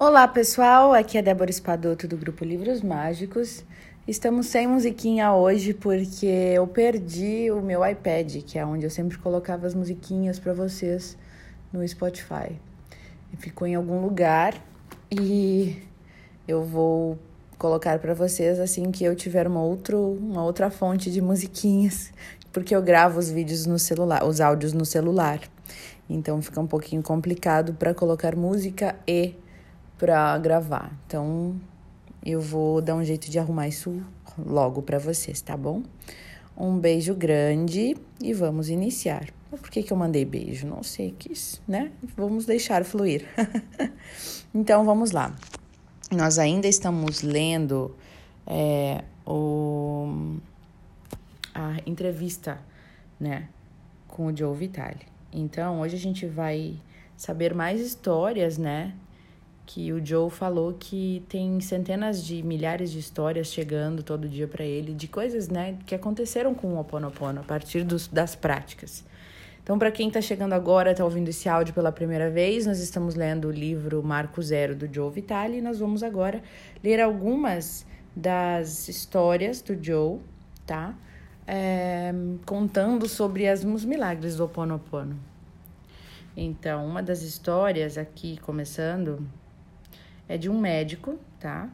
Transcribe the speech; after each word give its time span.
Olá 0.00 0.28
pessoal, 0.28 0.92
aqui 0.94 1.18
é 1.18 1.22
Débora 1.22 1.50
Espadoto 1.50 2.06
do 2.06 2.16
Grupo 2.16 2.44
Livros 2.44 2.82
Mágicos. 2.82 3.64
Estamos 4.06 4.46
sem 4.46 4.64
musiquinha 4.64 5.32
hoje 5.32 5.74
porque 5.74 6.24
eu 6.24 6.68
perdi 6.68 7.50
o 7.50 7.60
meu 7.60 7.84
iPad, 7.84 8.44
que 8.44 8.60
é 8.60 8.64
onde 8.64 8.86
eu 8.86 8.90
sempre 8.90 9.18
colocava 9.18 9.66
as 9.66 9.74
musiquinhas 9.74 10.38
para 10.38 10.52
vocês 10.52 11.18
no 11.72 11.86
Spotify. 11.86 12.52
Ficou 13.38 13.66
em 13.66 13.74
algum 13.74 14.00
lugar 14.00 14.54
e 15.10 15.82
eu 16.46 16.62
vou 16.62 17.18
colocar 17.58 17.98
para 17.98 18.14
vocês 18.14 18.60
assim 18.60 18.92
que 18.92 19.02
eu 19.02 19.16
tiver 19.16 19.48
uma, 19.48 19.64
outro, 19.64 20.12
uma 20.12 20.44
outra 20.44 20.70
fonte 20.70 21.10
de 21.10 21.20
musiquinhas, 21.20 22.12
porque 22.52 22.72
eu 22.72 22.80
gravo 22.80 23.18
os 23.18 23.28
vídeos 23.28 23.66
no 23.66 23.80
celular, 23.80 24.24
os 24.24 24.40
áudios 24.40 24.72
no 24.72 24.84
celular. 24.84 25.40
Então 26.08 26.40
fica 26.40 26.60
um 26.60 26.68
pouquinho 26.68 27.02
complicado 27.02 27.74
para 27.74 27.92
colocar 27.92 28.36
música 28.36 28.94
e 29.04 29.34
para 29.98 30.38
gravar. 30.38 30.96
Então, 31.06 31.60
eu 32.24 32.40
vou 32.40 32.80
dar 32.80 32.94
um 32.94 33.04
jeito 33.04 33.30
de 33.30 33.38
arrumar 33.38 33.68
isso 33.68 34.02
logo 34.38 34.80
para 34.80 34.98
vocês, 34.98 35.40
tá 35.40 35.56
bom? 35.56 35.82
Um 36.56 36.78
beijo 36.78 37.14
grande 37.14 37.96
e 38.22 38.32
vamos 38.32 38.68
iniciar. 38.68 39.28
Por 39.50 39.70
que, 39.70 39.82
que 39.82 39.92
eu 39.92 39.96
mandei 39.96 40.24
beijo? 40.24 40.66
Não 40.66 40.82
sei, 40.82 41.14
quis, 41.18 41.60
né? 41.66 41.90
Vamos 42.16 42.46
deixar 42.46 42.84
fluir. 42.84 43.24
então, 44.54 44.84
vamos 44.84 45.10
lá. 45.10 45.34
Nós 46.10 46.38
ainda 46.38 46.68
estamos 46.68 47.22
lendo 47.22 47.94
é, 48.46 49.04
o, 49.26 50.36
a 51.54 51.76
entrevista, 51.86 52.58
né, 53.20 53.48
com 54.06 54.26
o 54.26 54.36
Joe 54.36 54.56
Vitale. 54.56 55.06
Então, 55.32 55.80
hoje 55.80 55.96
a 55.96 55.98
gente 55.98 56.26
vai 56.26 56.76
saber 57.16 57.54
mais 57.54 57.80
histórias, 57.80 58.56
né, 58.56 58.94
que 59.68 59.92
o 59.92 60.04
Joe 60.04 60.30
falou 60.30 60.72
que 60.72 61.22
tem 61.28 61.60
centenas 61.60 62.24
de 62.24 62.42
milhares 62.42 62.90
de 62.90 62.98
histórias 62.98 63.48
chegando 63.48 64.02
todo 64.02 64.26
dia 64.26 64.48
para 64.48 64.64
ele 64.64 64.94
de 64.94 65.06
coisas, 65.06 65.48
né, 65.48 65.76
que 65.84 65.94
aconteceram 65.94 66.54
com 66.54 66.68
o 66.68 66.80
Oponopono 66.80 67.40
a 67.40 67.42
partir 67.42 67.84
dos, 67.84 68.08
das 68.08 68.34
práticas. 68.34 69.04
Então, 69.62 69.78
para 69.78 69.90
quem 69.90 70.08
está 70.08 70.22
chegando 70.22 70.54
agora, 70.54 70.92
está 70.92 71.04
ouvindo 71.04 71.28
esse 71.28 71.50
áudio 71.50 71.74
pela 71.74 71.92
primeira 71.92 72.30
vez, 72.30 72.64
nós 72.64 72.80
estamos 72.80 73.14
lendo 73.14 73.48
o 73.48 73.50
livro 73.50 74.02
Marco 74.02 74.40
Zero 74.40 74.74
do 74.74 74.90
Joe 74.90 75.12
Vitale 75.12 75.58
e 75.58 75.60
nós 75.60 75.78
vamos 75.78 76.02
agora 76.02 76.42
ler 76.82 76.98
algumas 76.98 77.84
das 78.16 78.88
histórias 78.88 79.60
do 79.60 79.76
Joe, 79.78 80.18
tá? 80.64 80.94
É, 81.46 82.14
contando 82.46 83.06
sobre 83.06 83.46
as, 83.46 83.62
os 83.64 83.84
milagres 83.84 84.36
do 84.36 84.44
Oponopono. 84.44 85.14
Então, 86.34 86.86
uma 86.86 87.02
das 87.02 87.20
histórias 87.20 87.98
aqui, 87.98 88.38
começando, 88.38 89.28
é 90.28 90.36
de 90.36 90.50
um 90.50 90.58
médico, 90.58 91.18
tá? 91.40 91.70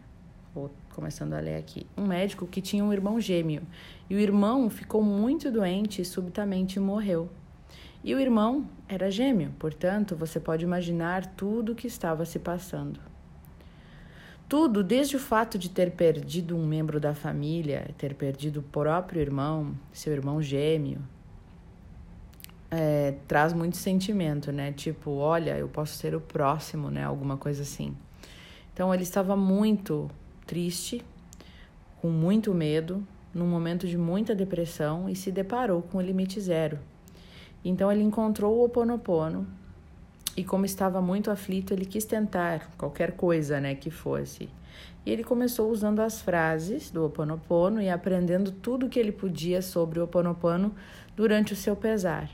Vou 0.55 0.71
começando 0.95 1.33
a 1.33 1.41
ler 1.41 1.57
aqui. 1.57 1.87
Um 1.97 2.07
médico 2.07 2.47
que 2.47 2.63
tinha 2.63 2.85
um 2.85 2.93
irmão 2.93 3.21
gêmeo. 3.21 3.63
E 4.09 4.15
o 4.15 4.19
irmão 4.19 4.71
ficou 4.71 5.03
muito 5.03 5.51
doente 5.51 6.01
e 6.01 6.05
subitamente 6.05 6.79
morreu. 6.79 7.29
E 8.05 8.15
o 8.15 8.21
irmão 8.21 8.69
era 8.87 9.11
gêmeo, 9.11 9.51
portanto, 9.59 10.15
você 10.15 10.39
pode 10.39 10.63
imaginar 10.63 11.25
tudo 11.25 11.73
o 11.73 11.75
que 11.75 11.87
estava 11.87 12.25
se 12.27 12.39
passando. 12.39 13.01
Tudo, 14.47 14.85
desde 14.85 15.17
o 15.17 15.19
fato 15.19 15.59
de 15.59 15.71
ter 15.71 15.91
perdido 15.93 16.55
um 16.55 16.67
membro 16.67 17.01
da 17.01 17.15
família, 17.15 17.89
ter 17.97 18.15
perdido 18.15 18.61
o 18.61 18.63
próprio 18.63 19.23
irmão, 19.23 19.75
seu 19.91 20.13
irmão 20.13 20.43
gêmeo, 20.43 21.01
é, 22.71 23.15
traz 23.27 23.55
muito 23.55 23.79
sentimento, 23.79 24.53
né? 24.53 24.71
Tipo, 24.71 25.13
olha, 25.13 25.57
eu 25.57 25.69
posso 25.69 25.95
ser 25.95 26.15
o 26.15 26.21
próximo, 26.21 26.91
né? 26.91 27.05
Alguma 27.05 27.39
coisa 27.39 27.63
assim. 27.63 27.97
Então 28.75 28.93
ele 28.93 29.05
estava 29.05 29.37
muito 29.37 30.11
triste, 30.45 31.01
com 32.03 32.11
muito 32.11 32.53
medo, 32.53 33.07
num 33.33 33.47
momento 33.47 33.87
de 33.87 33.97
muita 33.97 34.35
depressão 34.35 35.09
e 35.09 35.15
se 35.15 35.31
deparou 35.31 35.81
com 35.81 35.99
o 35.99 36.03
limite 36.03 36.41
zero. 36.41 36.79
Então 37.65 37.91
ele 37.91 38.03
encontrou 38.03 38.59
o 38.59 38.65
Oponopono 38.65 39.47
e 40.37 40.43
como 40.43 40.65
estava 40.65 41.01
muito 41.01 41.31
aflito, 41.31 41.73
ele 41.73 41.85
quis 41.85 42.05
tentar 42.05 42.69
qualquer 42.77 43.13
coisa, 43.13 43.61
né, 43.61 43.77
que 43.77 43.91
fosse. 43.91 44.49
E 45.07 45.11
ele 45.11 45.23
começou 45.23 45.71
usando 45.71 46.01
as 46.01 46.21
frases 46.21 46.91
do 46.91 47.05
Oponopono 47.05 47.81
e 47.81 47.89
aprendendo 47.89 48.51
tudo 48.51 48.89
que 48.89 48.99
ele 48.99 49.13
podia 49.13 49.63
sobre 49.63 50.01
o 50.01 50.05
Oponopono 50.05 50.75
durante 51.15 51.53
o 51.53 51.57
seu 51.57 51.77
pesar. 51.77 52.29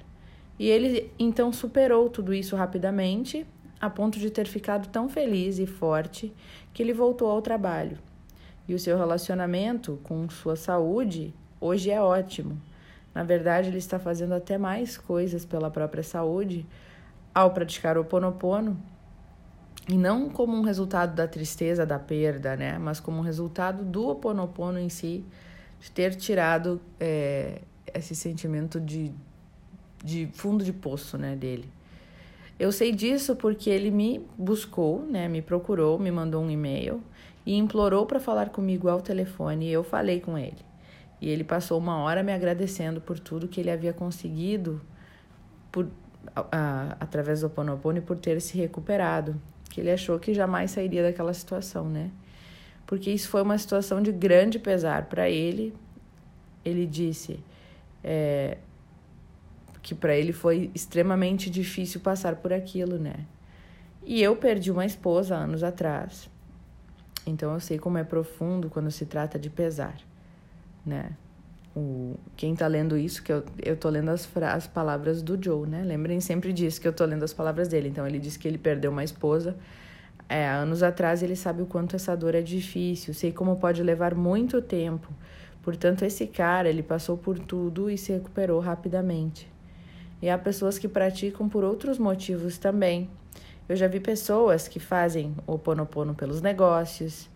E 0.58 0.68
ele 0.68 1.12
então 1.18 1.52
superou 1.52 2.08
tudo 2.08 2.32
isso 2.32 2.56
rapidamente 2.56 3.46
a 3.80 3.88
ponto 3.88 4.18
de 4.18 4.30
ter 4.30 4.46
ficado 4.46 4.88
tão 4.88 5.08
feliz 5.08 5.58
e 5.58 5.66
forte 5.66 6.32
que 6.72 6.82
ele 6.82 6.92
voltou 6.92 7.30
ao 7.30 7.40
trabalho. 7.40 7.98
E 8.68 8.74
o 8.74 8.78
seu 8.78 8.96
relacionamento 8.98 9.98
com 10.02 10.28
sua 10.28 10.54
saúde 10.56 11.34
hoje 11.60 11.90
é 11.90 12.00
ótimo. 12.00 12.60
Na 13.14 13.24
verdade, 13.24 13.68
ele 13.68 13.78
está 13.78 13.98
fazendo 13.98 14.34
até 14.34 14.58
mais 14.58 14.96
coisas 14.96 15.44
pela 15.44 15.70
própria 15.70 16.02
saúde 16.02 16.66
ao 17.34 17.52
praticar 17.52 17.96
o 17.96 18.04
Ponopono, 18.04 18.76
e 19.88 19.94
não 19.94 20.28
como 20.28 20.56
um 20.56 20.62
resultado 20.62 21.14
da 21.14 21.26
tristeza 21.26 21.84
da 21.84 21.98
perda, 21.98 22.56
né? 22.56 22.78
Mas 22.78 23.00
como 23.00 23.18
um 23.18 23.22
resultado 23.22 23.84
do 23.84 24.08
Oponopono 24.08 24.78
em 24.78 24.88
si, 24.88 25.24
de 25.80 25.90
ter 25.90 26.14
tirado 26.14 26.80
é, 27.00 27.60
esse 27.92 28.14
sentimento 28.14 28.78
de, 28.78 29.12
de 30.04 30.28
fundo 30.32 30.62
de 30.62 30.72
poço, 30.72 31.18
né, 31.18 31.34
dele. 31.34 31.68
Eu 32.60 32.70
sei 32.70 32.92
disso 32.92 33.34
porque 33.36 33.70
ele 33.70 33.90
me 33.90 34.20
buscou, 34.36 35.02
né, 35.06 35.26
me 35.28 35.40
procurou, 35.40 35.98
me 35.98 36.10
mandou 36.10 36.42
um 36.42 36.50
e-mail 36.50 37.02
e 37.46 37.56
implorou 37.56 38.04
para 38.04 38.20
falar 38.20 38.50
comigo 38.50 38.86
ao 38.86 39.00
telefone 39.00 39.66
e 39.66 39.72
eu 39.72 39.82
falei 39.82 40.20
com 40.20 40.36
ele. 40.36 40.58
E 41.22 41.30
ele 41.30 41.42
passou 41.42 41.78
uma 41.78 41.96
hora 42.02 42.22
me 42.22 42.34
agradecendo 42.34 43.00
por 43.00 43.18
tudo 43.18 43.48
que 43.48 43.60
ele 43.60 43.70
havia 43.70 43.94
conseguido 43.94 44.78
por, 45.72 45.88
a, 46.36 46.98
através 47.00 47.40
do 47.40 47.48
Ponopono 47.48 48.02
por 48.02 48.18
ter 48.18 48.38
se 48.42 48.58
recuperado, 48.58 49.40
que 49.70 49.80
ele 49.80 49.90
achou 49.90 50.18
que 50.18 50.34
jamais 50.34 50.70
sairia 50.70 51.02
daquela 51.02 51.32
situação, 51.32 51.88
né? 51.88 52.10
Porque 52.86 53.10
isso 53.10 53.30
foi 53.30 53.40
uma 53.40 53.56
situação 53.56 54.02
de 54.02 54.12
grande 54.12 54.58
pesar 54.58 55.06
para 55.06 55.30
ele. 55.30 55.74
Ele 56.62 56.84
disse: 56.84 57.40
é, 58.04 58.58
que 59.82 59.94
para 59.94 60.14
ele 60.14 60.32
foi 60.32 60.70
extremamente 60.74 61.48
difícil 61.48 62.00
passar 62.00 62.36
por 62.36 62.52
aquilo, 62.52 62.98
né? 62.98 63.26
E 64.04 64.22
eu 64.22 64.36
perdi 64.36 64.70
uma 64.70 64.84
esposa 64.84 65.34
anos 65.34 65.62
atrás. 65.62 66.28
Então 67.26 67.52
eu 67.52 67.60
sei 67.60 67.78
como 67.78 67.98
é 67.98 68.04
profundo 68.04 68.70
quando 68.70 68.90
se 68.90 69.06
trata 69.06 69.38
de 69.38 69.50
pesar, 69.50 69.96
né? 70.84 71.12
O, 71.76 72.16
quem 72.36 72.56
tá 72.56 72.66
lendo 72.66 72.96
isso, 72.96 73.22
que 73.22 73.32
eu, 73.32 73.44
eu 73.62 73.76
tô 73.76 73.88
lendo 73.88 74.08
as, 74.08 74.28
as 74.36 74.66
palavras 74.66 75.22
do 75.22 75.40
Joe, 75.40 75.68
né? 75.68 75.82
Lembrem 75.84 76.20
sempre 76.20 76.52
disso, 76.52 76.80
que 76.80 76.88
eu 76.88 76.92
tô 76.92 77.04
lendo 77.04 77.22
as 77.22 77.32
palavras 77.32 77.68
dele. 77.68 77.88
Então 77.88 78.06
ele 78.06 78.18
disse 78.18 78.38
que 78.38 78.48
ele 78.48 78.58
perdeu 78.58 78.90
uma 78.90 79.04
esposa 79.04 79.56
é, 80.30 80.48
anos 80.48 80.80
atrás, 80.80 81.24
ele 81.24 81.34
sabe 81.34 81.60
o 81.60 81.66
quanto 81.66 81.96
essa 81.96 82.16
dor 82.16 82.36
é 82.36 82.40
difícil, 82.40 83.12
sei 83.12 83.32
como 83.32 83.56
pode 83.56 83.82
levar 83.82 84.14
muito 84.14 84.62
tempo. 84.62 85.12
Portanto, 85.60 86.04
esse 86.04 86.24
cara, 86.24 86.68
ele 86.68 86.84
passou 86.84 87.18
por 87.18 87.36
tudo 87.36 87.90
e 87.90 87.98
se 87.98 88.12
recuperou 88.12 88.60
rapidamente. 88.60 89.50
E 90.22 90.28
há 90.28 90.36
pessoas 90.36 90.78
que 90.78 90.88
praticam 90.88 91.48
por 91.48 91.64
outros 91.64 91.98
motivos 91.98 92.58
também. 92.58 93.08
Eu 93.68 93.76
já 93.76 93.86
vi 93.86 94.00
pessoas 94.00 94.66
que 94.68 94.80
fazem 94.80 95.34
o 95.46 95.58
ponopono 95.58 96.14
pelos 96.14 96.42
negócios, 96.42 97.28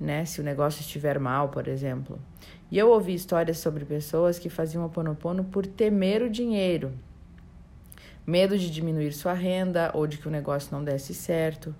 né? 0.00 0.24
Se 0.24 0.40
o 0.40 0.44
negócio 0.44 0.80
estiver 0.80 1.18
mal, 1.18 1.48
por 1.48 1.68
exemplo. 1.68 2.18
E 2.70 2.76
eu 2.76 2.90
ouvi 2.90 3.14
histórias 3.14 3.58
sobre 3.58 3.84
pessoas 3.84 4.38
que 4.38 4.50
faziam 4.50 4.84
o 4.84 4.90
ponopono 4.90 5.44
por 5.44 5.66
temer 5.66 6.22
o 6.22 6.28
dinheiro. 6.28 6.92
Medo 8.26 8.58
de 8.58 8.70
diminuir 8.70 9.12
sua 9.12 9.32
renda 9.32 9.90
ou 9.94 10.06
de 10.06 10.18
que 10.18 10.26
o 10.26 10.30
negócio 10.30 10.68
não 10.72 10.82
desse 10.82 11.14
certo. 11.14 11.74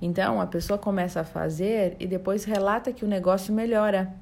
Então, 0.00 0.38
a 0.40 0.46
pessoa 0.46 0.78
começa 0.78 1.20
a 1.20 1.24
fazer 1.24 1.96
e 1.98 2.06
depois 2.06 2.44
relata 2.44 2.92
que 2.92 3.04
o 3.04 3.08
negócio 3.08 3.54
melhora 3.54 4.12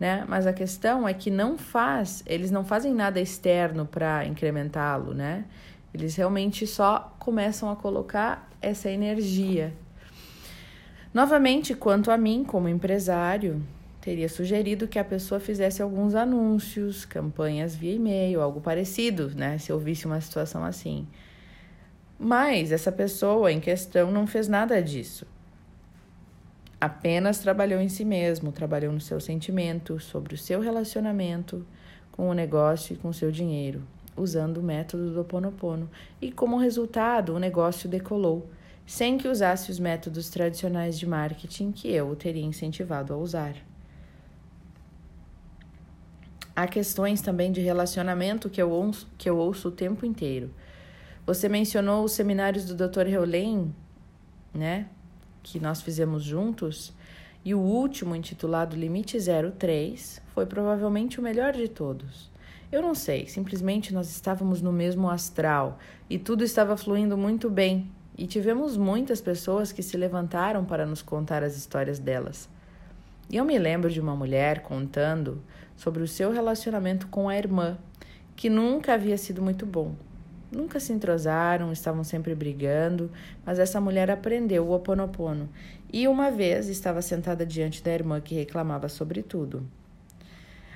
né? 0.00 0.24
Mas 0.26 0.46
a 0.46 0.52
questão 0.52 1.06
é 1.06 1.12
que 1.12 1.30
não 1.30 1.58
faz, 1.58 2.24
eles 2.26 2.50
não 2.50 2.64
fazem 2.64 2.94
nada 2.94 3.20
externo 3.20 3.84
para 3.84 4.24
incrementá-lo, 4.24 5.12
né? 5.12 5.44
Eles 5.92 6.16
realmente 6.16 6.66
só 6.66 7.14
começam 7.18 7.70
a 7.70 7.76
colocar 7.76 8.48
essa 8.62 8.90
energia. 8.90 9.74
Novamente, 11.12 11.74
quanto 11.74 12.10
a 12.10 12.16
mim, 12.16 12.44
como 12.44 12.68
empresário, 12.68 13.62
teria 14.00 14.28
sugerido 14.28 14.88
que 14.88 14.98
a 14.98 15.04
pessoa 15.04 15.38
fizesse 15.38 15.82
alguns 15.82 16.14
anúncios, 16.14 17.04
campanhas 17.04 17.76
via 17.76 17.94
e-mail, 17.94 18.40
algo 18.40 18.60
parecido, 18.60 19.30
né? 19.34 19.58
Se 19.58 19.70
eu 19.70 19.78
visse 19.78 20.06
uma 20.06 20.20
situação 20.20 20.64
assim. 20.64 21.06
Mas 22.18 22.72
essa 22.72 22.92
pessoa 22.92 23.52
em 23.52 23.60
questão 23.60 24.10
não 24.10 24.26
fez 24.26 24.48
nada 24.48 24.82
disso 24.82 25.26
apenas 26.80 27.38
trabalhou 27.38 27.80
em 27.80 27.88
si 27.88 28.04
mesmo, 28.04 28.50
trabalhou 28.50 28.92
no 28.92 29.00
seu 29.00 29.20
sentimento, 29.20 30.00
sobre 30.00 30.34
o 30.34 30.38
seu 30.38 30.60
relacionamento 30.60 31.66
com 32.10 32.28
o 32.28 32.34
negócio 32.34 32.94
e 32.94 32.96
com 32.96 33.08
o 33.08 33.14
seu 33.14 33.30
dinheiro, 33.30 33.82
usando 34.16 34.58
o 34.58 34.62
método 34.62 35.12
do 35.12 35.24
Ponopono. 35.24 35.90
E 36.20 36.32
como 36.32 36.56
resultado, 36.56 37.34
o 37.34 37.38
negócio 37.38 37.88
decolou, 37.88 38.48
sem 38.86 39.18
que 39.18 39.28
usasse 39.28 39.70
os 39.70 39.78
métodos 39.78 40.30
tradicionais 40.30 40.98
de 40.98 41.06
marketing 41.06 41.70
que 41.70 41.88
eu 41.88 42.08
o 42.08 42.16
teria 42.16 42.44
incentivado 42.44 43.12
a 43.12 43.16
usar. 43.16 43.54
Há 46.56 46.66
questões 46.66 47.22
também 47.22 47.52
de 47.52 47.60
relacionamento 47.60 48.50
que 48.50 48.60
eu 48.60 48.70
ouço, 48.70 49.08
que 49.16 49.30
eu 49.30 49.36
ouço 49.36 49.68
o 49.68 49.72
tempo 49.72 50.04
inteiro. 50.04 50.50
Você 51.24 51.48
mencionou 51.48 52.04
os 52.04 52.12
seminários 52.12 52.64
do 52.64 52.74
Dr. 52.74 53.06
Heulen, 53.06 53.74
né? 54.52 54.88
Que 55.42 55.58
nós 55.60 55.80
fizemos 55.82 56.22
juntos. 56.22 56.92
E 57.44 57.54
o 57.54 57.58
último, 57.58 58.14
intitulado 58.14 58.76
Limite 58.76 59.18
03, 59.18 60.20
foi 60.34 60.46
provavelmente 60.46 61.18
o 61.18 61.22
melhor 61.22 61.52
de 61.52 61.68
todos. 61.68 62.30
Eu 62.70 62.82
não 62.82 62.94
sei, 62.94 63.26
simplesmente 63.26 63.92
nós 63.92 64.08
estávamos 64.10 64.62
no 64.62 64.72
mesmo 64.72 65.10
astral 65.10 65.78
e 66.08 66.18
tudo 66.18 66.44
estava 66.44 66.76
fluindo 66.76 67.16
muito 67.16 67.50
bem. 67.50 67.90
E 68.16 68.26
tivemos 68.26 68.76
muitas 68.76 69.20
pessoas 69.20 69.72
que 69.72 69.82
se 69.82 69.96
levantaram 69.96 70.64
para 70.64 70.86
nos 70.86 71.02
contar 71.02 71.42
as 71.42 71.56
histórias 71.56 71.98
delas. 71.98 72.48
E 73.28 73.36
eu 73.36 73.44
me 73.44 73.58
lembro 73.58 73.88
de 73.90 74.00
uma 74.00 74.14
mulher 74.14 74.62
contando 74.62 75.42
sobre 75.76 76.02
o 76.02 76.08
seu 76.08 76.30
relacionamento 76.30 77.06
com 77.08 77.28
a 77.28 77.36
irmã, 77.36 77.78
que 78.36 78.50
nunca 78.50 78.94
havia 78.94 79.16
sido 79.16 79.40
muito 79.40 79.64
bom. 79.64 79.94
Nunca 80.50 80.80
se 80.80 80.92
entrosaram, 80.92 81.72
estavam 81.72 82.02
sempre 82.02 82.34
brigando, 82.34 83.10
mas 83.46 83.58
essa 83.58 83.80
mulher 83.80 84.10
aprendeu 84.10 84.66
o 84.66 84.74
oponopono 84.74 85.48
e 85.92 86.08
uma 86.08 86.30
vez 86.30 86.68
estava 86.68 87.00
sentada 87.00 87.46
diante 87.46 87.82
da 87.82 87.92
irmã 87.92 88.20
que 88.20 88.34
reclamava 88.34 88.88
sobre 88.88 89.22
tudo. 89.22 89.64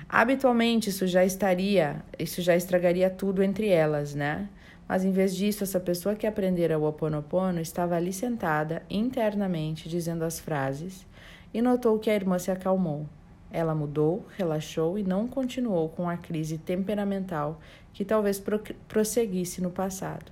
Habitualmente 0.07 0.89
isso 0.89 1.05
já 1.07 1.25
estaria, 1.25 2.03
isso 2.17 2.41
já 2.41 2.55
estragaria 2.55 3.09
tudo 3.09 3.43
entre 3.43 3.67
elas, 3.67 4.15
né? 4.15 4.47
Mas 4.87 5.03
em 5.03 5.11
vez 5.11 5.35
disso, 5.35 5.63
essa 5.63 5.79
pessoa 5.79 6.15
que 6.15 6.27
aprendera 6.27 6.77
o 6.77 6.87
oponopono 6.87 7.59
estava 7.59 7.95
ali 7.95 8.13
sentada 8.13 8.83
internamente 8.89 9.89
dizendo 9.89 10.23
as 10.23 10.39
frases 10.39 11.05
e 11.53 11.61
notou 11.61 11.97
que 11.99 12.09
a 12.09 12.15
irmã 12.15 12.37
se 12.37 12.51
acalmou. 12.51 13.07
Ela 13.51 13.73
mudou, 13.73 14.25
relaxou 14.37 14.97
e 14.97 15.03
não 15.03 15.27
continuou 15.27 15.89
com 15.89 16.09
a 16.09 16.17
crise 16.17 16.57
temperamental 16.57 17.59
que 17.93 18.03
talvez 18.03 18.39
pro 18.39 18.61
prosseguisse 18.87 19.61
no 19.61 19.69
passado. 19.69 20.31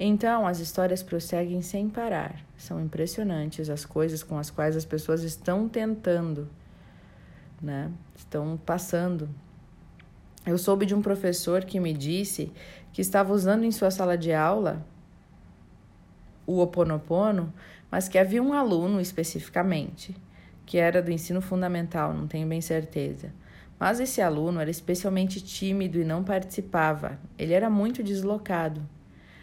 Então, 0.00 0.46
as 0.46 0.60
histórias 0.60 1.02
prosseguem 1.02 1.60
sem 1.60 1.88
parar. 1.88 2.40
São 2.56 2.80
impressionantes 2.80 3.68
as 3.68 3.84
coisas 3.84 4.22
com 4.22 4.38
as 4.38 4.48
quais 4.48 4.76
as 4.76 4.84
pessoas 4.84 5.22
estão 5.22 5.68
tentando, 5.68 6.48
né? 7.60 7.90
Estão 8.16 8.56
passando. 8.64 9.28
Eu 10.46 10.56
soube 10.56 10.86
de 10.86 10.94
um 10.94 11.02
professor 11.02 11.64
que 11.64 11.80
me 11.80 11.92
disse 11.92 12.52
que 12.92 13.02
estava 13.02 13.32
usando 13.32 13.64
em 13.64 13.72
sua 13.72 13.90
sala 13.90 14.16
de 14.16 14.32
aula 14.32 14.86
o 16.46 16.60
oponopono, 16.60 17.52
mas 17.90 18.08
que 18.08 18.18
havia 18.18 18.42
um 18.42 18.52
aluno 18.54 19.00
especificamente 19.00 20.16
que 20.68 20.76
era 20.76 21.00
do 21.00 21.10
ensino 21.10 21.40
fundamental, 21.40 22.12
não 22.12 22.26
tenho 22.26 22.46
bem 22.46 22.60
certeza. 22.60 23.32
Mas 23.80 24.00
esse 24.00 24.20
aluno 24.20 24.60
era 24.60 24.70
especialmente 24.70 25.40
tímido 25.40 25.98
e 25.98 26.04
não 26.04 26.22
participava. 26.22 27.18
Ele 27.38 27.54
era 27.54 27.70
muito 27.70 28.02
deslocado. 28.02 28.82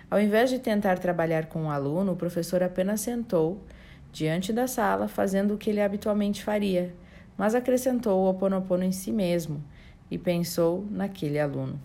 Ao 0.07 0.21
invés 0.21 0.51
de 0.51 0.59
tentar 0.59 0.99
trabalhar 0.99 1.47
com 1.47 1.63
o 1.63 1.71
aluno, 1.71 2.11
o 2.11 2.15
professor 2.15 2.61
apenas 2.61 3.01
sentou 3.01 3.59
diante 4.13 4.53
da 4.53 4.67
sala, 4.67 5.07
fazendo 5.07 5.55
o 5.55 5.57
que 5.57 5.71
ele 5.71 5.81
habitualmente 5.81 6.43
faria, 6.43 6.93
mas 7.35 7.55
acrescentou 7.55 8.23
o 8.23 8.29
oponopono 8.29 8.83
em 8.83 8.91
si 8.91 9.11
mesmo 9.11 9.63
e 10.11 10.19
pensou 10.19 10.85
naquele 10.91 11.39
aluno. 11.39 11.81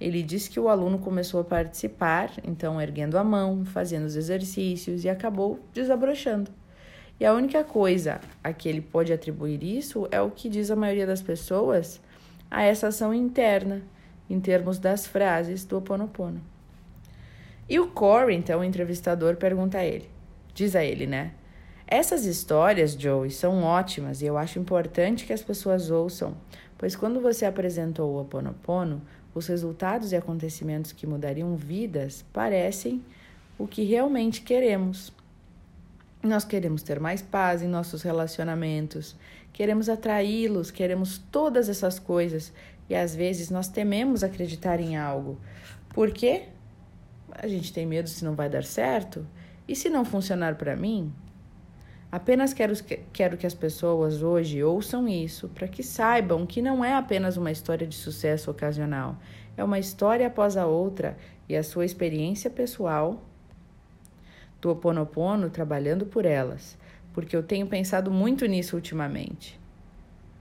Ele 0.00 0.22
disse 0.22 0.48
que 0.48 0.60
o 0.60 0.68
aluno 0.68 1.00
começou 1.00 1.40
a 1.40 1.44
participar, 1.44 2.30
então 2.44 2.80
erguendo 2.80 3.18
a 3.18 3.24
mão, 3.24 3.64
fazendo 3.64 4.04
os 4.04 4.14
exercícios 4.14 5.04
e 5.04 5.08
acabou 5.08 5.58
desabrochando. 5.74 6.61
E 7.22 7.24
a 7.24 7.32
única 7.32 7.62
coisa 7.62 8.20
a 8.42 8.52
que 8.52 8.68
ele 8.68 8.80
pode 8.80 9.12
atribuir 9.12 9.62
isso 9.62 10.08
é 10.10 10.20
o 10.20 10.28
que 10.28 10.48
diz 10.48 10.72
a 10.72 10.74
maioria 10.74 11.06
das 11.06 11.22
pessoas 11.22 12.00
a 12.50 12.64
essa 12.64 12.88
ação 12.88 13.14
interna, 13.14 13.80
em 14.28 14.40
termos 14.40 14.76
das 14.76 15.06
frases 15.06 15.64
do 15.64 15.76
Ho 15.76 15.78
Oponopono. 15.78 16.42
E 17.68 17.78
o 17.78 17.86
Corey, 17.86 18.36
então, 18.36 18.58
o 18.58 18.64
entrevistador, 18.64 19.36
pergunta 19.36 19.78
a 19.78 19.84
ele, 19.84 20.10
diz 20.52 20.74
a 20.74 20.84
ele, 20.84 21.06
né? 21.06 21.30
Essas 21.86 22.24
histórias, 22.24 22.94
Joey, 22.94 23.30
são 23.30 23.62
ótimas 23.62 24.20
e 24.20 24.26
eu 24.26 24.36
acho 24.36 24.58
importante 24.58 25.24
que 25.24 25.32
as 25.32 25.44
pessoas 25.44 25.92
ouçam, 25.92 26.36
pois 26.76 26.96
quando 26.96 27.20
você 27.20 27.46
apresentou 27.46 28.10
o 28.10 28.16
Ho 28.16 28.22
Oponopono, 28.22 29.00
os 29.32 29.46
resultados 29.46 30.10
e 30.10 30.16
acontecimentos 30.16 30.90
que 30.90 31.06
mudariam 31.06 31.54
vidas 31.54 32.24
parecem 32.32 33.00
o 33.56 33.68
que 33.68 33.84
realmente 33.84 34.40
queremos. 34.40 35.12
Nós 36.22 36.44
queremos 36.44 36.84
ter 36.84 37.00
mais 37.00 37.20
paz 37.20 37.62
em 37.62 37.66
nossos 37.66 38.02
relacionamentos, 38.02 39.16
queremos 39.52 39.88
atraí-los, 39.88 40.70
queremos 40.70 41.18
todas 41.18 41.68
essas 41.68 41.98
coisas 41.98 42.52
e 42.88 42.94
às 42.94 43.12
vezes 43.12 43.50
nós 43.50 43.66
tememos 43.66 44.22
acreditar 44.22 44.78
em 44.78 44.96
algo. 44.96 45.40
Por 45.88 46.12
quê? 46.12 46.44
A 47.32 47.48
gente 47.48 47.72
tem 47.72 47.84
medo 47.84 48.08
se 48.08 48.24
não 48.24 48.36
vai 48.36 48.48
dar 48.48 48.62
certo? 48.62 49.26
E 49.66 49.74
se 49.74 49.90
não 49.90 50.04
funcionar 50.04 50.54
para 50.54 50.76
mim? 50.76 51.12
Apenas 52.10 52.52
quero, 52.52 52.74
quero 53.12 53.36
que 53.36 53.46
as 53.46 53.54
pessoas 53.54 54.22
hoje 54.22 54.62
ouçam 54.62 55.08
isso 55.08 55.48
para 55.48 55.66
que 55.66 55.82
saibam 55.82 56.46
que 56.46 56.62
não 56.62 56.84
é 56.84 56.94
apenas 56.94 57.36
uma 57.36 57.50
história 57.50 57.86
de 57.86 57.96
sucesso 57.96 58.48
ocasional, 58.48 59.16
é 59.56 59.64
uma 59.64 59.78
história 59.78 60.28
após 60.28 60.56
a 60.56 60.66
outra 60.66 61.16
e 61.48 61.56
a 61.56 61.64
sua 61.64 61.84
experiência 61.84 62.48
pessoal 62.48 63.20
do 64.62 64.68
Ho 64.68 64.72
Oponopono 64.72 65.50
trabalhando 65.50 66.06
por 66.06 66.24
elas, 66.24 66.78
porque 67.12 67.36
eu 67.36 67.42
tenho 67.42 67.66
pensado 67.66 68.10
muito 68.12 68.46
nisso 68.46 68.76
ultimamente. 68.76 69.60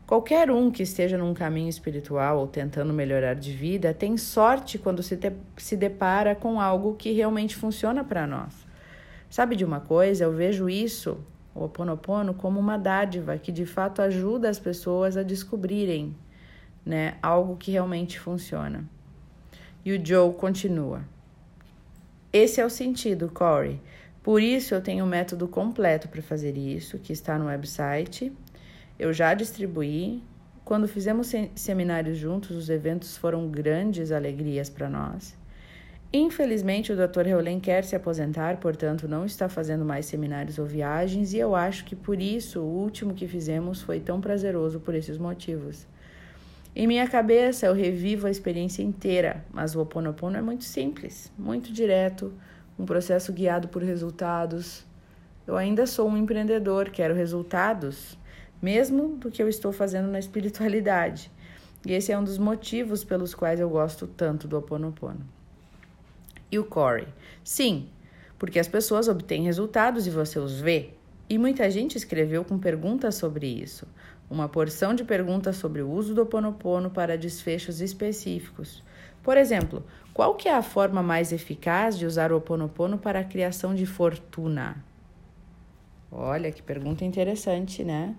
Qualquer 0.05 0.51
um 0.51 0.69
que 0.69 0.83
esteja 0.83 1.17
num 1.17 1.33
caminho 1.33 1.69
espiritual 1.69 2.37
ou 2.37 2.47
tentando 2.47 2.93
melhorar 2.93 3.33
de 3.33 3.51
vida 3.51 3.93
tem 3.93 4.17
sorte 4.17 4.77
quando 4.77 5.01
se, 5.01 5.17
te, 5.17 5.31
se 5.57 5.75
depara 5.75 6.35
com 6.35 6.61
algo 6.61 6.95
que 6.95 7.11
realmente 7.11 7.55
funciona 7.55 8.03
para 8.03 8.27
nós. 8.27 8.53
Sabe 9.29 9.55
de 9.55 9.65
uma 9.65 9.79
coisa? 9.79 10.25
Eu 10.25 10.33
vejo 10.33 10.69
isso, 10.69 11.17
o 11.55 11.61
Ho 11.61 11.65
Oponopono, 11.65 12.33
como 12.33 12.59
uma 12.59 12.77
dádiva 12.77 13.37
que 13.37 13.51
de 13.51 13.65
fato 13.65 14.01
ajuda 14.01 14.49
as 14.49 14.59
pessoas 14.59 15.17
a 15.17 15.23
descobrirem 15.23 16.15
né, 16.85 17.15
algo 17.23 17.55
que 17.55 17.71
realmente 17.71 18.19
funciona. 18.19 18.83
E 19.83 19.93
o 19.93 20.05
Joe 20.05 20.33
continua. 20.33 21.01
Esse 22.33 22.61
é 22.61 22.65
o 22.65 22.69
sentido, 22.69 23.29
Corey. 23.29 23.79
Por 24.23 24.41
isso, 24.41 24.75
eu 24.75 24.81
tenho 24.81 25.03
um 25.03 25.07
método 25.07 25.47
completo 25.47 26.07
para 26.07 26.21
fazer 26.21 26.57
isso, 26.57 26.99
que 26.99 27.11
está 27.11 27.39
no 27.39 27.45
website. 27.45 28.31
Eu 28.99 29.11
já 29.11 29.33
distribuí. 29.33 30.21
Quando 30.63 30.87
fizemos 30.87 31.31
seminários 31.55 32.17
juntos, 32.17 32.55
os 32.55 32.69
eventos 32.69 33.17
foram 33.17 33.47
grandes 33.49 34.11
alegrias 34.11 34.69
para 34.69 34.87
nós. 34.89 35.35
Infelizmente, 36.13 36.91
o 36.91 36.95
Dr. 36.95 37.25
Heulen 37.25 37.59
quer 37.59 37.85
se 37.85 37.95
aposentar, 37.95 38.57
portanto, 38.57 39.07
não 39.07 39.25
está 39.25 39.47
fazendo 39.47 39.85
mais 39.85 40.05
seminários 40.05 40.59
ou 40.59 40.65
viagens, 40.65 41.33
e 41.33 41.37
eu 41.37 41.55
acho 41.55 41.85
que 41.85 41.95
por 41.95 42.21
isso 42.21 42.59
o 42.59 42.65
último 42.65 43.13
que 43.13 43.27
fizemos 43.27 43.81
foi 43.81 44.01
tão 44.01 44.19
prazeroso 44.19 44.81
por 44.81 44.93
esses 44.93 45.17
motivos. 45.17 45.87
Em 46.75 46.85
minha 46.85 47.07
cabeça, 47.07 47.65
eu 47.65 47.73
revivo 47.73 48.27
a 48.27 48.31
experiência 48.31 48.83
inteira, 48.83 49.45
mas 49.53 49.73
o 49.73 49.79
Ho 49.79 49.83
Oponopono 49.83 50.35
é 50.35 50.41
muito 50.41 50.65
simples, 50.65 51.31
muito 51.37 51.71
direto, 51.71 52.33
um 52.77 52.85
processo 52.85 53.31
guiado 53.31 53.67
por 53.67 53.83
resultados. 53.83 54.85
Eu 55.45 55.57
ainda 55.57 55.85
sou 55.85 56.09
um 56.09 56.17
empreendedor, 56.17 56.89
quero 56.89 57.13
resultados, 57.13 58.17
mesmo 58.61 59.15
do 59.17 59.31
que 59.31 59.41
eu 59.41 59.49
estou 59.49 59.71
fazendo 59.71 60.07
na 60.07 60.19
espiritualidade. 60.19 61.31
E 61.85 61.93
esse 61.93 62.11
é 62.11 62.17
um 62.17 62.23
dos 62.23 62.37
motivos 62.37 63.03
pelos 63.03 63.33
quais 63.33 63.59
eu 63.59 63.69
gosto 63.69 64.05
tanto 64.05 64.47
do 64.47 64.55
Ho 64.55 64.59
Oponopono. 64.59 65.25
E 66.51 66.59
o 66.59 66.65
Corey? 66.65 67.07
Sim, 67.43 67.89
porque 68.37 68.59
as 68.59 68.67
pessoas 68.67 69.07
obtêm 69.07 69.43
resultados 69.43 70.05
e 70.05 70.09
você 70.09 70.37
os 70.37 70.59
vê. 70.59 70.91
E 71.29 71.37
muita 71.37 71.71
gente 71.71 71.97
escreveu 71.97 72.43
com 72.43 72.59
perguntas 72.59 73.15
sobre 73.15 73.47
isso. 73.47 73.87
Uma 74.31 74.47
porção 74.47 74.95
de 74.95 75.03
perguntas 75.03 75.57
sobre 75.57 75.81
o 75.81 75.91
uso 75.91 76.15
do 76.15 76.21
Ho 76.21 76.23
Oponopono 76.23 76.89
para 76.89 77.17
desfechos 77.17 77.81
específicos. 77.81 78.81
Por 79.21 79.35
exemplo, 79.35 79.83
qual 80.13 80.35
que 80.35 80.47
é 80.47 80.55
a 80.55 80.61
forma 80.61 81.03
mais 81.03 81.33
eficaz 81.33 81.97
de 81.97 82.05
usar 82.05 82.31
o 82.31 82.37
Oponopono 82.37 82.97
para 82.97 83.19
a 83.19 83.23
criação 83.25 83.75
de 83.75 83.85
fortuna? 83.85 84.81
Olha 86.09 86.49
que 86.49 86.63
pergunta 86.63 87.03
interessante, 87.03 87.83
né? 87.83 88.15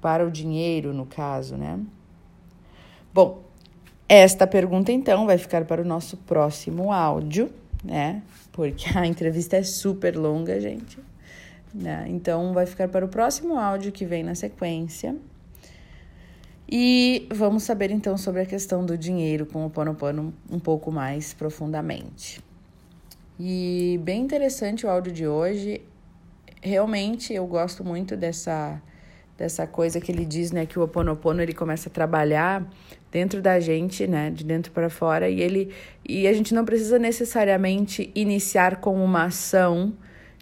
Para 0.00 0.26
o 0.26 0.30
dinheiro, 0.32 0.92
no 0.92 1.06
caso, 1.06 1.56
né? 1.56 1.78
Bom, 3.14 3.44
esta 4.08 4.48
pergunta 4.48 4.90
então 4.90 5.26
vai 5.26 5.38
ficar 5.38 5.64
para 5.64 5.80
o 5.80 5.84
nosso 5.84 6.16
próximo 6.16 6.90
áudio, 6.92 7.52
né? 7.84 8.20
Porque 8.50 8.98
a 8.98 9.06
entrevista 9.06 9.56
é 9.56 9.62
super 9.62 10.16
longa, 10.16 10.60
gente. 10.60 10.98
Né? 11.74 12.06
Então 12.08 12.52
vai 12.52 12.66
ficar 12.66 12.88
para 12.88 13.04
o 13.04 13.08
próximo 13.08 13.58
áudio 13.58 13.92
que 13.92 14.04
vem 14.04 14.22
na 14.22 14.34
sequência. 14.34 15.16
E 16.68 17.26
vamos 17.30 17.64
saber 17.64 17.90
então 17.90 18.16
sobre 18.16 18.40
a 18.40 18.46
questão 18.46 18.84
do 18.84 18.96
dinheiro 18.96 19.44
com 19.44 19.66
o 19.66 19.70
Ponopono 19.70 20.32
um 20.50 20.58
pouco 20.58 20.90
mais 20.90 21.34
profundamente. 21.34 22.42
E 23.38 24.00
bem 24.02 24.22
interessante 24.22 24.86
o 24.86 24.90
áudio 24.90 25.12
de 25.12 25.26
hoje. 25.26 25.82
Realmente 26.62 27.34
eu 27.34 27.46
gosto 27.46 27.84
muito 27.84 28.16
dessa 28.16 28.80
dessa 29.36 29.66
coisa 29.66 30.00
que 30.00 30.12
ele 30.12 30.24
diz, 30.24 30.52
né, 30.52 30.66
que 30.66 30.78
o 30.78 30.82
oponopono 30.82 31.42
ele 31.42 31.52
começa 31.52 31.88
a 31.88 31.92
trabalhar 31.92 32.64
dentro 33.10 33.42
da 33.42 33.58
gente, 33.58 34.06
né, 34.06 34.30
de 34.30 34.44
dentro 34.44 34.70
para 34.70 34.88
fora, 34.88 35.28
e 35.28 35.40
ele 35.40 35.74
e 36.08 36.28
a 36.28 36.32
gente 36.32 36.54
não 36.54 36.64
precisa 36.64 36.98
necessariamente 36.98 38.10
iniciar 38.14 38.76
com 38.76 39.02
uma 39.02 39.24
ação 39.24 39.92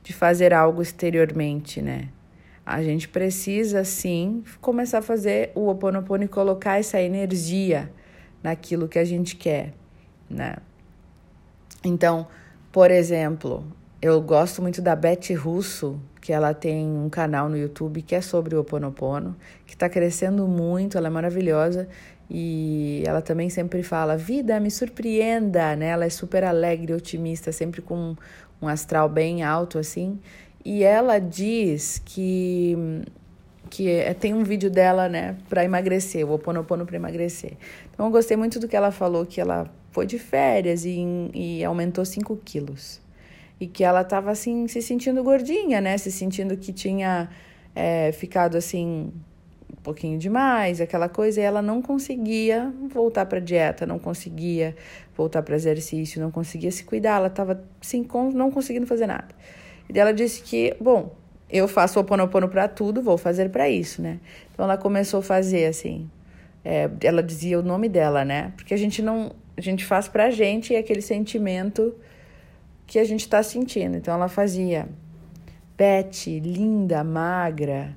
de 0.03 0.13
fazer 0.13 0.53
algo 0.53 0.83
exteriormente, 0.83 1.81
né? 1.83 2.09
A 2.65 2.83
gente 2.83 3.09
precisa 3.09 3.85
sim 3.85 4.45
começar 4.61 4.99
a 4.99 5.03
fazer 5.03 5.51
o 5.55 5.69
oponopono 5.69 6.25
e 6.25 6.29
colocar 6.29 6.79
essa 6.79 7.01
energia 7.01 7.91
naquilo 8.43 8.89
que 8.89 8.99
a 8.99 9.05
gente 9.05 9.37
quer, 9.37 9.75
né? 10.29 10.57
Então, 11.83 12.27
por 12.71 12.91
exemplo, 12.91 13.65
eu 14.01 14.21
gosto 14.21 14.63
muito 14.63 14.81
da 14.81 14.95
Beth 14.95 15.35
Russo, 15.37 16.01
que 16.21 16.33
ela 16.33 16.55
tem 16.55 16.87
um 16.87 17.09
canal 17.09 17.49
no 17.49 17.57
YouTube 17.57 18.03
que 18.03 18.15
é 18.15 18.21
sobre 18.21 18.55
o 18.55 18.61
Oponopono, 18.61 19.35
que 19.67 19.75
está 19.75 19.89
crescendo 19.89 20.47
muito, 20.47 20.97
ela 20.97 21.09
é 21.09 21.11
maravilhosa 21.11 21.89
e 22.31 23.03
ela 23.05 23.21
também 23.21 23.51
sempre 23.51 23.83
fala: 23.83 24.17
vida, 24.17 24.61
me 24.61 24.71
surpreenda, 24.71 25.75
né? 25.75 25.87
Ela 25.89 26.05
é 26.05 26.11
super 26.11 26.45
alegre, 26.45 26.93
otimista, 26.95 27.51
sempre 27.51 27.83
com 27.83 28.15
um 28.61 28.69
astral 28.69 29.09
bem 29.09 29.43
alto 29.43 29.79
assim. 29.79 30.19
E 30.65 30.83
ela 30.83 31.19
diz 31.19 32.01
que 32.05 32.77
que 33.71 33.89
é, 33.89 34.13
tem 34.13 34.35
um 34.35 34.43
vídeo 34.43 34.69
dela, 34.69 35.09
né, 35.09 35.37
para 35.49 35.65
emagrecer, 35.65 36.29
o 36.29 36.35
Oponopono 36.35 36.85
para 36.85 36.97
emagrecer. 36.97 37.53
Então 37.93 38.07
eu 38.07 38.11
gostei 38.11 38.37
muito 38.37 38.59
do 38.59 38.67
que 38.67 38.75
ela 38.75 38.91
falou, 38.91 39.25
que 39.25 39.41
ela 39.41 39.71
foi 39.93 40.07
de 40.07 40.19
férias 40.19 40.85
e, 40.85 41.31
e 41.33 41.65
aumentou 41.65 42.05
5 42.05 42.37
quilos. 42.45 43.01
E 43.61 43.69
que 43.69 43.85
ela 43.85 44.01
estava 44.01 44.33
assim, 44.33 44.67
se 44.67 44.83
sentindo 44.83 45.23
gordinha, 45.23 45.81
né, 45.81 45.97
se 45.97 46.11
sentindo 46.11 46.57
que 46.57 46.73
tinha 46.73 47.29
é, 47.75 48.11
ficado 48.11 48.57
assim 48.57 49.13
um 49.77 49.83
pouquinho 49.83 50.19
demais, 50.19 50.81
aquela 50.81 51.09
coisa, 51.09 51.41
e 51.41 51.45
ela 51.45 51.63
não 51.63 51.81
conseguia 51.81 52.73
voltar 52.89 53.27
para 53.27 53.41
dieta, 53.41 53.87
não 53.87 53.99
conseguia 53.99 54.77
voltar 55.17 55.43
para 55.43 55.55
exercício, 55.55 56.21
não 56.21 56.31
conseguia 56.31 56.71
se 56.71 56.85
cuidar, 56.85 57.17
ela 57.17 57.29
estava 57.29 57.63
assim, 57.81 58.07
não 58.35 58.51
conseguindo 58.51 58.87
fazer 58.87 59.07
nada. 59.07 59.29
E 59.93 59.99
ela 59.99 60.13
disse 60.13 60.43
que, 60.43 60.77
bom, 60.81 61.15
eu 61.49 61.67
faço 61.67 61.99
o 61.99 62.03
oponopono 62.03 62.49
para 62.49 62.69
tudo, 62.69 63.03
vou 63.03 63.19
fazer 63.19 63.51
para 63.51 63.69
isso, 63.69 64.01
né? 64.01 64.21
Então 64.53 64.65
ela 64.65 64.77
começou 64.77 65.21
a 65.21 65.23
fazer 65.23 65.67
assim. 65.67 66.09
É, 66.65 66.91
ela 67.03 67.23
dizia 67.23 67.59
o 67.59 67.63
nome 67.63 67.89
dela, 67.89 68.25
né? 68.25 68.53
Porque 68.57 68.73
a 68.75 68.77
gente 68.77 69.03
não, 69.03 69.33
a 69.57 69.61
gente 69.61 69.85
faz 69.85 70.07
pra 70.07 70.31
gente 70.31 70.73
e 70.73 70.77
aquele 70.77 71.03
sentimento 71.03 71.95
que 72.87 72.99
a 72.99 73.05
gente 73.05 73.21
está 73.21 73.43
sentindo. 73.43 73.97
Então 73.97 74.15
ela 74.15 74.29
fazia 74.29 74.89
Beth, 75.77 76.27
linda, 76.27 77.03
magra. 77.03 77.97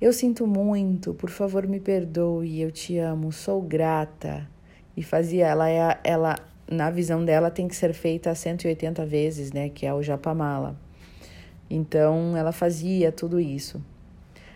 Eu 0.00 0.12
sinto 0.12 0.46
muito, 0.46 1.12
por 1.12 1.28
favor 1.28 1.66
me 1.66 1.80
perdoe, 1.80 2.60
eu 2.60 2.70
te 2.70 2.98
amo, 2.98 3.32
sou 3.32 3.60
grata. 3.60 4.48
E 4.96 5.02
fazia, 5.02 5.46
ela 5.48 5.68
é 5.68 5.98
ela 6.04 6.36
na 6.70 6.88
visão 6.90 7.24
dela 7.24 7.50
tem 7.50 7.66
que 7.66 7.74
ser 7.74 7.92
feita 7.92 8.32
180 8.34 9.04
vezes, 9.06 9.52
né, 9.52 9.68
que 9.68 9.84
é 9.84 9.92
o 9.92 10.02
japamala. 10.02 10.78
Então 11.68 12.36
ela 12.36 12.52
fazia 12.52 13.10
tudo 13.10 13.40
isso. 13.40 13.82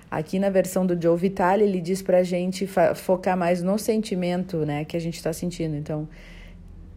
Aqui 0.09 0.39
na 0.39 0.51
versão 0.51 0.87
do 0.87 1.01
Joe 1.01 1.19
Vitale, 1.19 1.65
ele 1.65 1.81
diz 1.81 2.03
pra 2.03 2.23
gente 2.23 2.69
focar 2.95 3.37
mais 3.37 3.63
no 3.63 3.79
sentimento, 3.79 4.59
né, 4.59 4.85
que 4.85 4.97
a 4.97 5.01
gente 5.01 5.17
está 5.17 5.33
sentindo. 5.33 5.75
Então, 5.75 6.07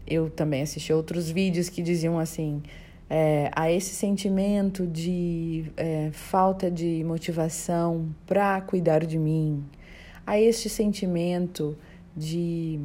eu 0.05 0.29
também 0.29 0.61
assisti 0.61 0.93
outros 0.93 1.31
vídeos 1.31 1.69
que 1.69 1.81
diziam 1.81 2.19
assim: 2.19 2.61
é, 3.09 3.51
a 3.55 3.71
esse 3.71 3.93
sentimento 3.93 4.87
de 4.87 5.71
é, 5.77 6.09
falta 6.11 6.71
de 6.71 7.03
motivação 7.03 8.13
para 8.25 8.59
cuidar 8.61 9.05
de 9.05 9.17
mim, 9.17 9.63
a 10.25 10.39
este 10.39 10.69
sentimento 10.69 11.77
de 12.15 12.79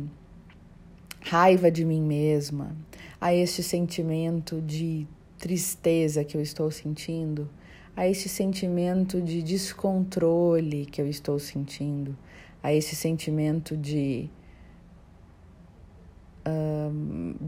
raiva 1.21 1.71
de 1.71 1.85
mim 1.85 2.03
mesma, 2.03 2.77
a 3.21 3.35
este 3.35 3.63
sentimento 3.63 4.61
de 4.61 5.07
tristeza 5.39 6.25
que 6.25 6.37
eu 6.37 6.43
estou 6.43 6.71
sentindo, 6.71 7.49
a 7.97 8.07
esse 8.07 8.29
sentimento 8.29 9.21
de 9.21 9.43
descontrole 9.43 10.87
que 10.87 11.01
eu 11.01 11.09
estou 11.09 11.39
sentindo, 11.39 12.17
a 12.63 12.73
esse 12.73 12.95
sentimento 12.95 13.77
de 13.77 14.29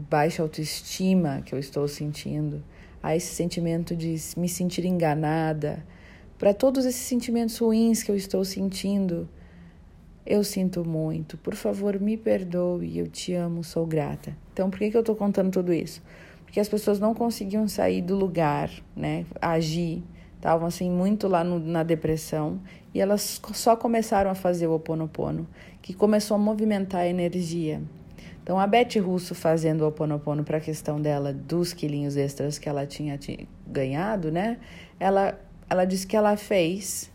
baixa 0.09 0.41
autoestima 0.41 1.41
que 1.45 1.53
eu 1.53 1.59
estou 1.59 1.87
sentindo, 1.87 2.63
a 3.01 3.15
esse 3.15 3.33
sentimento 3.33 3.95
de 3.95 4.15
me 4.37 4.47
sentir 4.47 4.85
enganada, 4.85 5.85
para 6.37 6.53
todos 6.53 6.85
esses 6.85 7.01
sentimentos 7.01 7.57
ruins 7.57 8.03
que 8.03 8.11
eu 8.11 8.15
estou 8.15 8.43
sentindo, 8.45 9.27
eu 10.25 10.43
sinto 10.43 10.85
muito. 10.85 11.37
Por 11.37 11.55
favor, 11.55 11.99
me 11.99 12.17
perdoe. 12.17 12.97
Eu 12.97 13.07
te 13.07 13.33
amo, 13.33 13.63
sou 13.63 13.85
grata. 13.85 14.35
Então, 14.51 14.69
por 14.69 14.79
que, 14.79 14.89
que 14.89 14.97
eu 14.97 15.01
estou 15.01 15.15
contando 15.15 15.51
tudo 15.51 15.73
isso? 15.73 16.01
porque 16.53 16.59
as 16.59 16.69
pessoas 16.69 16.99
não 16.99 17.15
conseguiam 17.15 17.67
sair 17.67 17.99
do 17.99 18.15
lugar, 18.15 18.69
né, 18.95 19.25
agir, 19.41 20.03
estavam 20.35 20.67
assim 20.67 20.87
muito 20.87 21.27
lá 21.27 21.43
no, 21.43 21.57
na 21.57 21.81
depressão 21.81 22.61
e 22.93 23.01
elas 23.01 23.41
só 23.55 23.75
começaram 23.75 24.29
a 24.29 24.35
fazer 24.35 24.67
o 24.67 24.75
oponopono, 24.75 25.47
que 25.81 25.95
começou 25.95 26.35
a 26.35 26.37
movimentar 26.37 27.01
a 27.01 27.07
energia. 27.07 27.81
Então 28.43 28.59
a 28.59 28.67
Beth 28.67 28.99
Russo 29.01 29.33
fazendo 29.33 29.81
o 29.81 29.87
oponopono 29.87 30.43
para 30.43 30.57
a 30.57 30.61
questão 30.61 31.01
dela 31.01 31.33
dos 31.33 31.73
quilinhos 31.73 32.17
extras 32.17 32.59
que 32.59 32.67
ela 32.67 32.85
tinha 32.85 33.17
ganhado, 33.65 34.31
né? 34.31 34.59
Ela 34.99 35.39
ela 35.69 35.85
disse 35.85 36.05
que 36.05 36.15
ela 36.15 36.35
fez 36.35 37.11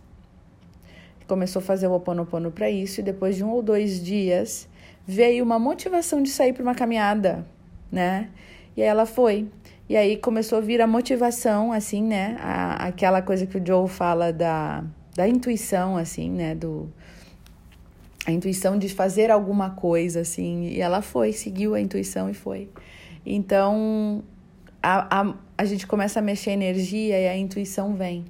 começou 1.28 1.60
a 1.60 1.62
fazer 1.62 1.86
o 1.86 1.92
oponopono 1.92 2.50
para 2.50 2.70
isso 2.70 3.00
e 3.00 3.02
depois 3.04 3.36
de 3.36 3.44
um 3.44 3.50
ou 3.50 3.62
dois 3.62 4.02
dias 4.02 4.66
veio 5.06 5.44
uma 5.44 5.58
motivação 5.58 6.22
de 6.22 6.30
sair 6.30 6.54
para 6.54 6.62
uma 6.62 6.74
caminhada, 6.74 7.46
né? 7.92 8.30
E 8.74 8.82
aí 8.82 8.88
ela 8.88 9.04
foi. 9.04 9.48
E 9.88 9.96
aí 9.96 10.16
começou 10.16 10.58
a 10.58 10.60
vir 10.60 10.80
a 10.80 10.86
motivação, 10.86 11.72
assim, 11.72 12.02
né? 12.02 12.36
A, 12.40 12.86
aquela 12.88 13.20
coisa 13.20 13.46
que 13.46 13.58
o 13.58 13.66
Joe 13.66 13.88
fala 13.88 14.32
da, 14.32 14.84
da 15.14 15.28
intuição, 15.28 15.96
assim, 15.96 16.30
né? 16.30 16.54
Do, 16.54 16.92
a 18.28 18.30
intuição 18.30 18.78
de 18.78 18.90
fazer 18.90 19.30
alguma 19.30 19.70
coisa, 19.70 20.20
assim. 20.20 20.66
E 20.66 20.82
ela 20.82 21.00
foi, 21.00 21.32
seguiu 21.32 21.74
a 21.74 21.80
intuição 21.80 22.28
e 22.28 22.34
foi. 22.34 22.68
Então, 23.24 24.22
a, 24.82 25.20
a, 25.20 25.34
a 25.56 25.64
gente 25.64 25.86
começa 25.86 26.18
a 26.18 26.22
mexer 26.22 26.50
a 26.50 26.52
energia 26.52 27.18
e 27.18 27.26
a 27.26 27.34
intuição 27.34 27.94
vem, 27.94 28.26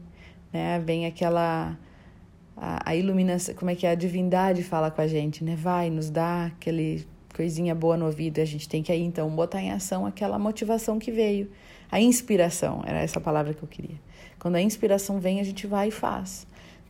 né? 0.52 0.78
Vem 0.78 1.04
aquela... 1.04 1.76
A, 2.56 2.90
a 2.90 2.94
iluminação, 2.94 3.56
como 3.56 3.72
é 3.72 3.74
que 3.74 3.88
é? 3.88 3.90
A 3.90 3.96
divindade 3.96 4.62
fala 4.62 4.88
com 4.88 5.00
a 5.00 5.06
gente, 5.08 5.42
né? 5.42 5.56
Vai, 5.56 5.90
nos 5.90 6.10
dá 6.10 6.46
aquele 6.46 7.04
coisinha 7.34 7.74
boa 7.74 7.96
no 7.96 8.06
ouvido, 8.06 8.40
a 8.40 8.44
gente 8.44 8.68
tem 8.68 8.84
que 8.84 8.92
aí 8.92 9.02
então 9.02 9.28
botar 9.30 9.60
em 9.60 9.72
ação 9.72 10.06
aquela 10.06 10.38
motivação 10.38 11.00
que 11.00 11.10
veio. 11.10 11.50
A 11.90 12.00
inspiração, 12.00 12.84
era 12.86 13.00
essa 13.00 13.20
palavra 13.20 13.52
que 13.52 13.62
eu 13.64 13.68
queria. 13.68 13.96
Quando 14.38 14.54
a 14.54 14.60
inspiração 14.60 15.18
vem, 15.18 15.40
a 15.40 15.44
gente 15.44 15.66
vai 15.66 15.88
e 15.88 15.90
faz. 15.90 16.46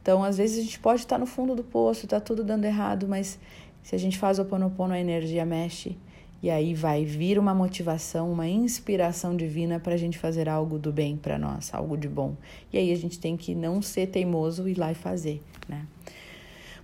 Então, 0.09 0.25
às 0.25 0.39
vezes 0.39 0.61
a 0.61 0.63
gente 0.63 0.81
pode 0.81 1.03
estar 1.03 1.19
no 1.19 1.27
fundo 1.27 1.55
do 1.55 1.63
poço, 1.63 2.07
tá 2.07 2.19
tudo 2.19 2.43
dando 2.43 2.65
errado, 2.65 3.07
mas 3.07 3.39
se 3.83 3.95
a 3.95 3.99
gente 3.99 4.17
faz 4.17 4.39
o 4.39 4.45
ponopono, 4.47 4.95
a 4.95 4.99
energia 4.99 5.45
mexe 5.45 5.99
e 6.43 6.49
aí 6.49 6.73
vai 6.73 7.05
vir 7.05 7.39
uma 7.39 7.55
motivação, 7.55 8.33
uma 8.33 8.49
inspiração 8.49 9.37
divina 9.37 9.79
para 9.79 9.93
a 9.93 9.97
gente 9.99 10.17
fazer 10.17 10.49
algo 10.49 10.79
do 10.79 10.91
bem 10.91 11.15
para 11.15 11.39
nós, 11.39 11.75
algo 11.75 11.95
de 11.95 12.09
bom. 12.09 12.35
E 12.73 12.79
aí 12.79 12.91
a 12.91 12.97
gente 12.97 13.21
tem 13.21 13.37
que 13.37 13.55
não 13.55 13.83
ser 13.83 14.07
teimoso 14.07 14.67
e 14.67 14.73
ir 14.73 14.79
lá 14.79 14.91
e 14.91 14.95
fazer, 14.95 15.43
né? 15.69 15.85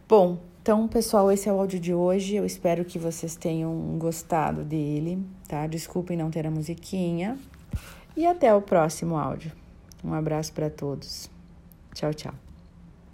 Bom, 0.07 0.37
então, 0.61 0.87
pessoal, 0.87 1.33
esse 1.33 1.49
é 1.49 1.53
o 1.53 1.59
áudio 1.59 1.81
de 1.81 1.95
hoje. 1.95 2.35
Eu 2.35 2.45
espero 2.45 2.85
que 2.85 2.99
vocês 2.99 3.35
tenham 3.37 3.73
gostado 3.99 4.63
dele, 4.63 5.19
tá? 5.49 5.67
Desculpem 5.67 6.15
não 6.15 6.31
ter 6.31 6.47
a 6.47 6.51
musiquinha. 6.51 7.39
E 8.15 8.27
até 8.27 8.55
o 8.55 8.61
próximo 8.61 9.17
áudio. 9.17 9.51
Um 10.05 10.13
abraço 10.13 10.53
para 10.53 10.69
todos. 10.69 11.31
Tchau, 11.95 12.13
tchau. 12.13 12.44